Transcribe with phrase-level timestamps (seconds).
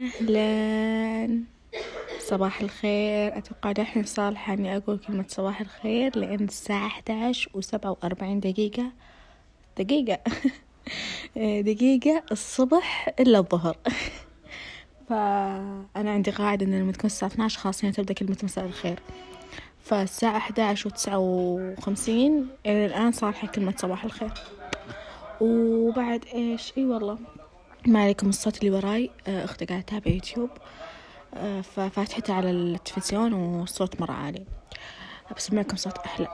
[0.00, 1.44] أهلا.
[2.18, 3.38] صباح الخير.
[3.38, 8.92] أتوقع دحين صالحة إني أقول كلمة صباح الخير لأن الساعة أحداش وسبعة وأربعين دقيقة.
[9.78, 10.18] دقيقة.
[11.70, 13.76] دقيقة الصبح إلا الظهر.
[15.08, 19.00] فأنا عندي قاعدة إن لما تكون الساعة اثناش خلاص هنا تبدأ كلمة مساء الخير.
[19.84, 24.32] فالساعة أحداش وتسعة وخمسين إلى الآن صالحة كلمة صباح الخير.
[25.40, 27.18] وبعد إيش؟ إي والله.
[27.86, 29.10] ما عليكم الصوت اللي وراي.
[29.26, 30.50] أختي قاعدة تتابع يوتيوب.
[31.62, 34.44] ففاتحتها على التلفزيون والصوت مرة عالي.
[35.36, 36.28] بسمعكم صوت أحلى.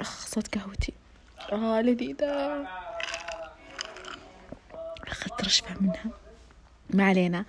[0.00, 0.92] أخ صوت قهوتي.
[1.52, 2.66] آه لذيذة.
[5.08, 6.04] أخذت رشفة منها.
[6.90, 7.44] ما علينا.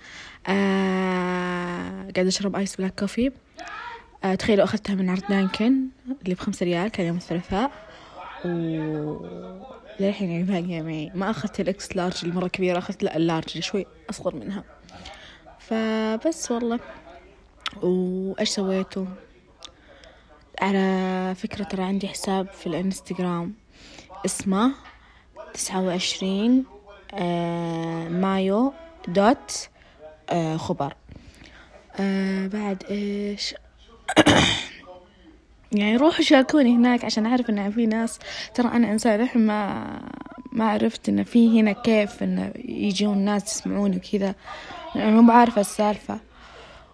[0.46, 3.32] آه قاعدة أشرب ice black coffee.
[4.24, 5.74] آه تخيلوا أخذتها من عرض دانكن
[6.22, 7.85] اللي بخمسة ريال كان يوم الثلاثاء.
[10.00, 13.48] للحين يعني باقية معي ما أخذت ال X large المرة كبيرة أخذت لا ال large
[13.50, 14.64] اللي شوي أصغر منها.
[15.58, 16.80] فبس والله.
[17.82, 19.06] وإيش سويتوا؟
[20.60, 23.54] على فكرة ترى عندي حساب في الانستغرام
[24.26, 24.72] اسمه
[25.54, 26.64] تسعة وعشرين
[28.10, 28.72] مايو
[29.08, 29.68] dot
[30.56, 30.94] خبر.
[32.52, 33.54] بعد إيش؟
[35.78, 38.18] يعني روحوا شاركوني هناك عشان أعرف إن في ناس.
[38.54, 40.00] ترى أنا إنسان لحين ما
[40.52, 44.34] ما عرفت إن في هنا كيف إن يجون ناس يسمعوني وكذا.
[44.94, 46.20] يعني مو بعارفة السالفة.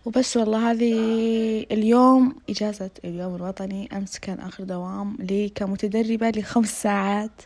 [0.04, 0.92] وبس والله هذه
[1.70, 3.88] اليوم إجازة اليوم الوطني.
[3.96, 7.42] أمس كان آخر دوام لي كمتدربة لخمس ساعات.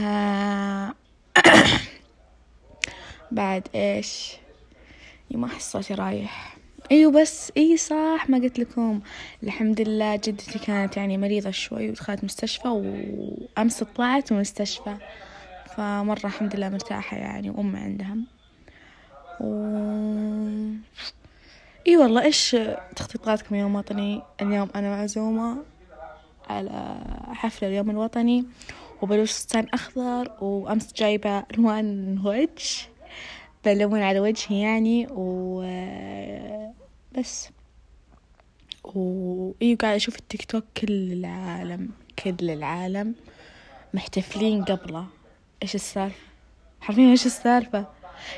[0.00, 0.94] آه
[3.32, 4.36] بعد إيش؟
[5.44, 6.53] أحس صوتي رايح
[6.90, 9.00] أيوه بس اي صح ما قلت لكم.
[9.42, 14.96] الحمد لله جدتي كانت يعني مريضة شوي ودخلت مستشفى وأمس طلعت من المستشفى
[15.76, 18.16] فمرة الحمد لله مرتاحة يعني وأم عندها.
[19.40, 19.46] و
[21.86, 22.56] إي والله إيش
[22.96, 25.56] تخطيطاتكم يوم وطني؟ اليوم أنا معزومة
[26.48, 26.96] على
[27.32, 28.44] حفلة اليوم الوطني
[29.02, 32.86] وبلوش فستان أخضر وأمس جايبة ألوان وجه
[33.64, 35.62] بلون على وجهي يعني و
[37.18, 37.48] بس.
[38.84, 41.90] وإيه قاعدة أشوف التيك توك كل العالم
[42.24, 43.14] كل العالم
[43.94, 45.06] محتفلين قبله.
[45.62, 46.16] إيش السالفة؟
[46.80, 47.86] حرفيا إيش السالفة؟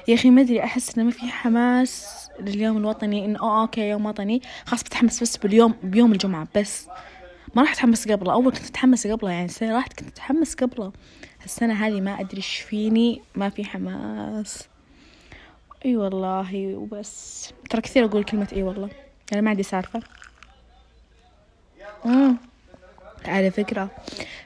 [0.08, 4.06] يا أخي ما أدري أحس إنه ما في حماس لليوم الوطني إنه أوه أوكي يوم
[4.06, 4.42] وطني.
[4.66, 6.88] خلاص بتحمس بس باليوم بيوم الجمعة بس.
[7.54, 8.32] ما راح أتحمس قبله.
[8.32, 10.92] أول كنت أتحمس قبله يعني السنة راحت كنت أتحمس قبله.
[11.44, 14.68] السنة هذه ما أدري إيش فيني ما في حماس.
[15.84, 17.52] إي أيوة والله وبس.
[17.70, 18.90] ترى كثير أقول كلمة إي والله.
[19.32, 20.00] أنا ما عندي سالفة.
[22.04, 22.36] مم.
[23.24, 23.90] على فكرة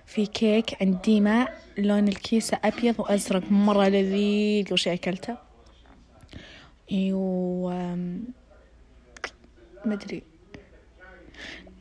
[0.06, 1.48] في كيك عند ديما
[1.78, 3.52] لون الكيسة أبيض وأزرق.
[3.52, 4.72] مرة لذيذ.
[4.72, 5.36] وشي أكلته؟
[6.92, 7.98] أيوه.
[9.84, 10.22] مدري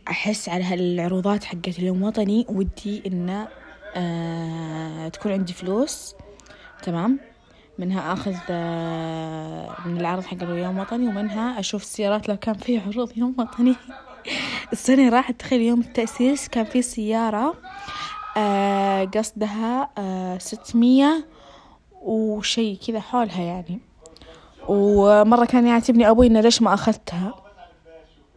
[0.08, 3.48] أحس على هالعروضات حقت اليوم وطني ودي إنه
[3.96, 6.16] آه تكون عندي فلوس.
[6.84, 7.20] تمام؟
[7.80, 8.32] منها أخذ
[9.86, 13.76] من العرض حق اليوم وطني ومنها أشوف السيارات لو كان في عروض يوم وطني.
[14.74, 17.56] السنة راحت تخيل يوم التأسيس كان في سيارة
[19.16, 19.90] قصدها
[20.38, 21.26] ستمية
[22.02, 23.80] وشي كذا حولها يعني.
[24.68, 27.34] ومرة كان يعاتبني أبوي إنه ليش ما أخذتها؟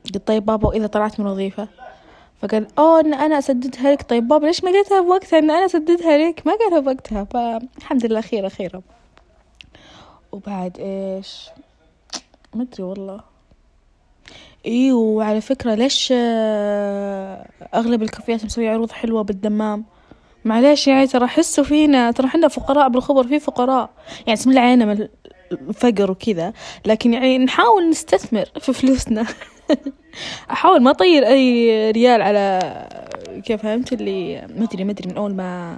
[0.04, 1.68] قلت طيب بابا وإذا طلعت من وظيفة.
[2.42, 4.02] فقال أوه إن أنا أسددها لك.
[4.10, 6.42] طيب بابا ليش ما قلتها بوقتها؟ إن أنا أسددها لك.
[6.46, 7.24] ما قالها بوقتها.
[7.24, 8.82] فالحمد لله خيرة خيرة
[10.32, 11.48] وبعد إيش؟
[12.54, 13.20] ما ادري والله.
[14.66, 16.12] اي وعلى فكرة ليش
[17.74, 19.84] أغلب الكافيات مسوية عروض حلوة بالدمام؟
[20.44, 23.90] معليش يعني ترى حسوا فينا ترى حنا فقراء بالخبر في فقراء.
[24.26, 25.08] يعني بسم الله علينا من
[25.52, 26.52] الفقر وكذا
[26.86, 29.26] لكن يعني نحاول نستثمر في فلوسنا.
[30.50, 32.60] أحاول ما أطير أي ريال على
[33.44, 35.76] كيف فهمت اللي ما أدري من أول ما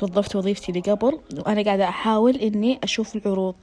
[0.00, 3.54] توظفت وظيفتي اللي قبل وأنا قاعدة أحاول إني أشوف العروض.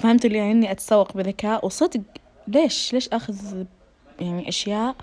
[0.00, 2.00] فهمت اللي يعني إني أتسوق بذكاء وصدق
[2.48, 3.64] ليش؟ ليش أخذ
[4.20, 4.94] يعني أشياء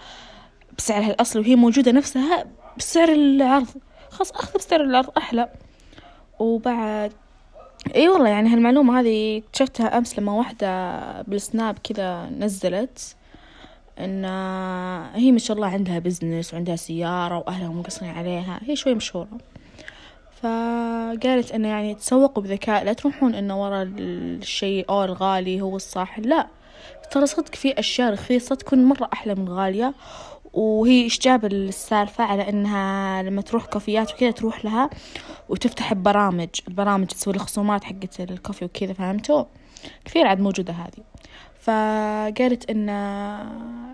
[0.77, 2.45] بسعرها الأصلي وهي موجودة نفسها
[2.77, 3.67] بسعر العرض؟
[4.09, 5.49] خلاص أخذ بسعر العرض أحلى.
[6.39, 7.11] وبعد
[7.95, 13.15] إي والله يعني هالمعلومة هذه اكتشفتها أمس لما واحدة بالسناب كذا نزلت
[13.99, 14.25] إن
[15.15, 19.37] هي ما شاء الله عندها بزنس وعندها سيارة وأهلها مقصرين عليها هي شوي مشهورة.
[20.43, 26.47] فقالت إنه يعني تسوقوا بذكاء لا تروحون إنه ورا الشيء أو الغالي هو الصح لا.
[27.11, 29.93] ترى صدق في أشياء رخيصة تكون مرة أحلى من غالية
[30.53, 34.89] وهي إيش جاب السالفة على إنها لما تروح كافيات وكذا تروح لها
[35.49, 39.43] وتفتح ببرامج البرامج تسوي الخصومات حقت الكوفي وكذا فهمتوا؟
[40.05, 41.03] كثير عاد موجودة هذه.
[41.63, 42.89] فقالت إن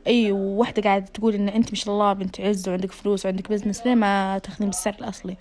[0.08, 3.86] أي وحدة قاعدة تقول إن أنت ما شاء الله بنت عز وعندك فلوس وعندك business
[3.86, 5.38] ليه ما تاخذين بالسعر الأصلي؟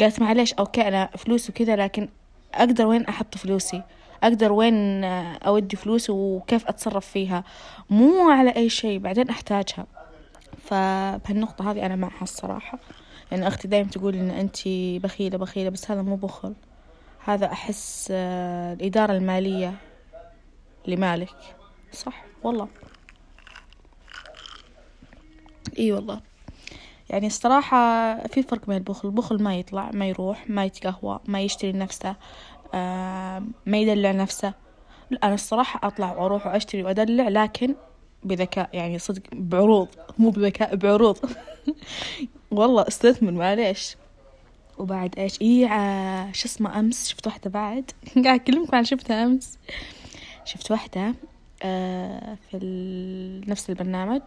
[0.00, 2.08] قالت معليش okay أنا فلوس وكذا لكن
[2.54, 3.82] أقدر وين أحط فلوسي؟
[4.22, 7.44] أقدر وين أودي فلوسي وكيف أتصرف فيها؟
[7.90, 9.86] مو على أي شيء بعدين أحتاجها.
[10.64, 12.78] فبهالنقطة هذه أنا معها الصراحة
[13.32, 16.54] لأن أختي دايما تقول إن أنتي بخيلة بخيلة بس هذا مو بخل.
[17.24, 19.74] هذا أحس الإدارة المالية
[20.86, 21.56] لمالك.
[21.92, 22.68] صح والله.
[25.78, 26.20] إي والله.
[27.10, 31.72] يعني الصراحة في فرق بين البخل البخل ما يطلع ما يروح ما يتقهوى ما يشتري
[31.72, 32.16] نفسه
[32.74, 34.54] آه ما يدلع نفسه.
[35.10, 37.74] لا أنا الصراحة أطلع وأروح وأشتري وأدلع لكن
[38.24, 39.88] بذكاء يعني صدق بعروض.
[40.18, 41.18] مو بذكاء بعروض.
[42.50, 43.96] والله أستثمر معليش.
[44.78, 47.90] وبعد إيش؟ إيه شو اسمه أمس؟ شفت واحدة بعد؟
[48.24, 49.58] قاعد اكلمكم عن شفتها أمس.
[50.44, 51.14] شفت واحدة
[51.62, 54.20] آه في نفس البرنامج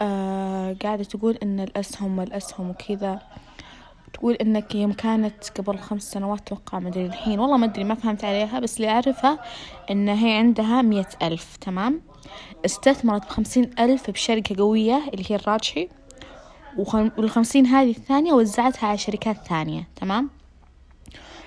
[0.00, 3.20] آه قاعدة تقول إن الأسهم والأسهم وكذا.
[4.12, 8.24] تقول إنك يوم كانت قبل خمس سنوات توقع مدري الحين والله ما أدري ما فهمت
[8.24, 9.38] عليها بس اللي أعرفها
[9.90, 12.00] إن هي عندها مية ألف تمام؟
[12.64, 15.88] استثمرت بخمسين ألف بشركة قوية اللي هي الراجحي
[17.18, 20.30] والخمسين هذه الثانية وزعتها على شركات ثانية تمام؟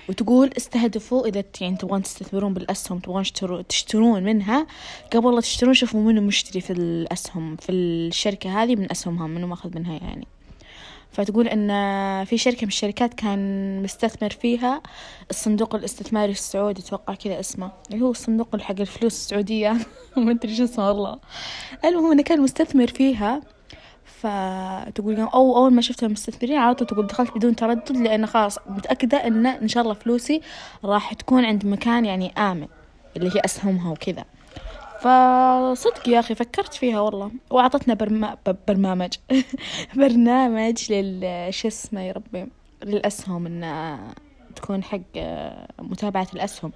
[0.08, 3.24] وتقول استهدفوا إذا يعني تبغون تستثمرون بالأسهم تبغون
[3.68, 4.66] تشترون منها.
[5.12, 9.74] قبل لا تشترون شوفوا منو مشتري في الأسهم في الشركة هذه من أسهمها منو ماخذ
[9.74, 10.26] منها يعني.
[11.12, 11.68] فتقول إن
[12.24, 14.82] في شركة من الشركات كان مستثمر فيها
[15.30, 17.70] الصندوق الاستثماري السعودي أتوقع كذا اسمه.
[17.90, 19.76] اللي هو الصندوق حق الفلوس السعودية.
[20.16, 21.18] ما أدري شو اسمه والله.
[21.84, 23.40] المهم إنه كان مستثمر فيها
[24.04, 29.26] فتقول أو أول ما شفت المستثمرين على طول تقول دخلت بدون تردد لأن خلاص متأكدة
[29.26, 30.40] إن إن شاء الله فلوسي
[30.84, 32.66] راح تكون عند مكان يعني آمن
[33.16, 34.24] اللي هي أسهمها وكذا.
[35.00, 38.36] فصدق يا أخي فكرت فيها والله وأعطتنا برما
[38.68, 39.12] برنامج.
[39.96, 42.46] برنامج لل شو اسمه يا ربي؟
[42.84, 43.98] للأسهم إن
[44.56, 45.00] تكون حق
[45.78, 46.72] متابعة الأسهم.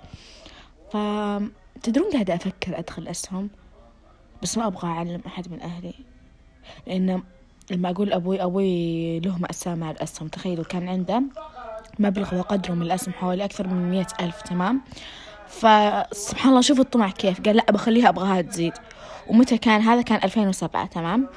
[0.91, 3.51] فتدرون قاعدة أفكر أدخل الأسهم
[4.43, 5.95] بس ما أبغى أعلم أحد من أهلي.
[6.87, 7.23] لأن
[7.71, 10.29] لما أقول أبوي أبوي له مأساة مع الأسهم.
[10.29, 11.23] تخيلوا كان عنده
[11.99, 14.81] مبلغ وقدره من الأسهم حوالي أكثر من مية ألف تمام؟
[15.47, 17.41] فسبحان الله شوفوا الطمع كيف.
[17.41, 18.73] قال لا بخليها أبغاها تزيد.
[19.29, 21.29] ومتى كان؟ هذا كان ألفين وسبعة تمام؟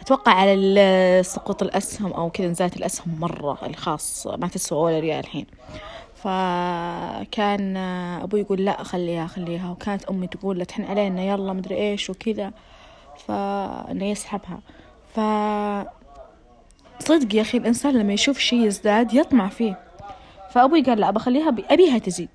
[0.00, 5.20] أتوقع على سقوط الأسهم أو كذا نزلت الأسهم مرة اللي خاص ما تسوى ولا ريال
[5.20, 5.46] الحين.
[6.14, 7.76] فكان
[8.22, 12.52] أبوي يقول لا خليها خليها وكانت أمي تقول لا تحن علينا يلا مدري إيش وكذا.
[13.26, 14.60] فإنه يسحبها
[15.14, 15.20] ف
[16.98, 19.78] صدق يا أخي الإنسان لما يشوف شي يزداد يطمع فيه.
[20.50, 21.64] فأبوي قال لا بخليها بي...
[21.70, 22.28] أبيها تزيد.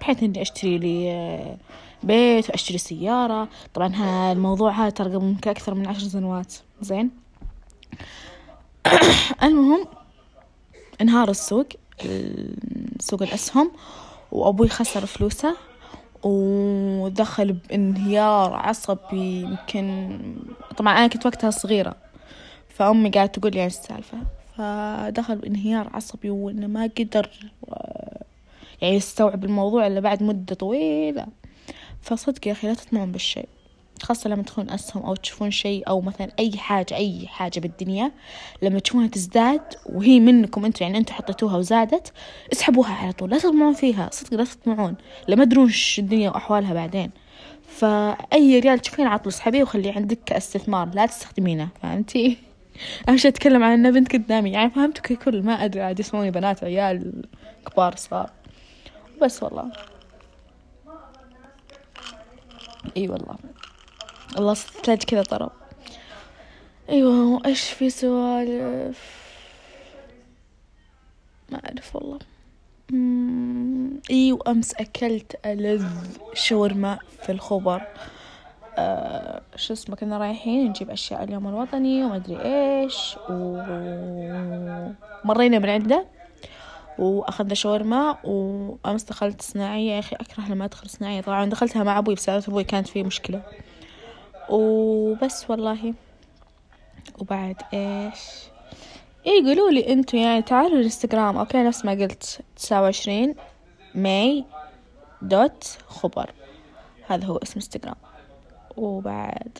[0.00, 1.56] بحيث إني أشتري لي آه،
[2.02, 3.48] بيت وأشتري سيارة.
[3.74, 3.92] طبعا
[4.32, 6.54] الموضوع هذا ترى ممكن أكثر من عشر سنوات.
[6.80, 7.10] زين؟
[9.42, 9.86] المهم
[11.00, 11.66] انهار السوق
[13.00, 13.70] سوق الأسهم
[14.32, 15.56] وأبوي خسر فلوسه.
[16.24, 20.18] ودخل بانهيار عصبي يمكن
[20.76, 21.96] طبعا أنا كنت وقتها صغيرة
[22.68, 24.18] فأمي قاعدة تقول لي عن السالفة؟
[24.56, 27.30] فدخل بانهيار عصبي وإنه ما قدر
[28.82, 31.26] يعني يستوعب الموضوع إلا بعد مدة طويلة.
[32.02, 33.48] فصدق يا أخي لا تطمعون بالشيء.
[34.04, 38.12] خاصة لما تكون أسهم أو تشوفون شيء أو مثلا أي حاجة أي حاجة بالدنيا
[38.62, 42.12] لما تشوفونها تزداد وهي منكم أنتم يعني أنتم حطيتوها وزادت
[42.52, 44.96] اسحبوها على طول لا تطمعون فيها صدق لا تطمعون
[45.28, 47.10] لما تدرون إيش الدنيا وأحوالها بعدين.
[47.68, 52.36] فأي ريال تشوفين عطل اسحبيه وخليه عندك كاستثمار لا تستخدمينه فهمتي؟
[53.08, 56.64] أهم شي أتكلم عن إنه بنت قدامي يعني فهمتوا ككل ما أدري عاد يسموني بنات
[56.64, 57.22] عيال
[57.66, 58.30] كبار صغار.
[59.22, 59.72] بس والله.
[62.96, 63.36] إي والله.
[64.38, 65.50] الله الثلج كذا طرب.
[66.90, 69.24] أيوه إيش في سوالف؟
[71.50, 72.18] ما أعرف والله.
[74.10, 75.86] إي وأمس أكلت ألذ
[76.34, 77.82] شاورما في الخبر.
[78.78, 83.16] آه شو اسمه كنا رايحين نجيب أشياء اليوم الوطني وما أدري إيش
[85.24, 86.06] ومرينا من عنده.
[86.98, 89.92] وأخذنا شاورما وأمس دخلت صناعية.
[89.92, 91.20] يا أخي أكره لما أدخل صناعية.
[91.20, 93.42] طبعا دخلتها مع أبوي بسبب أبوي كانت في مشكلة.
[94.48, 95.94] وبس والله.
[97.18, 98.18] وبعد إيش؟
[99.26, 101.36] إيه قولوا لي أنتوا يعني تعالوا الإنستغرام.
[101.36, 102.40] okay نفس ما قلت.
[102.56, 103.34] تسعة وعشرين
[103.94, 104.44] May
[105.22, 106.30] dot خبر.
[107.06, 107.96] هذا هو اسم إنستغرام.
[108.76, 109.58] وبعد.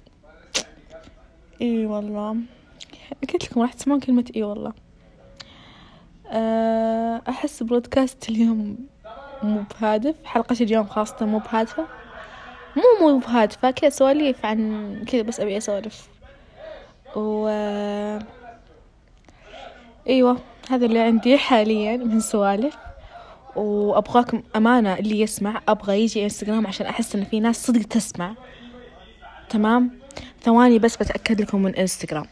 [1.62, 2.36] اي والله.
[3.32, 4.72] قلت لكم راح تسمعون كلمة اي والله.
[6.26, 8.78] آه، أحس broadcast اليوم
[9.42, 11.86] مو بهادف حلقة اليوم خاصة مو بهادفة
[12.76, 16.08] مو مو بهادفة كذا سواليف عن كذا بس أبي أسولف.
[17.16, 17.48] و
[20.08, 20.38] إيوه
[20.70, 22.76] هذا اللي عندي حاليا من سوالف.
[23.56, 28.34] وأبغاكم أمانة اللي يسمع أبغى يجي إنستغرام عشان أحس إن في ناس صدق تسمع.
[29.48, 29.90] تمام؟
[30.42, 32.26] ثواني بس بتأكد لكم من إنستغرام.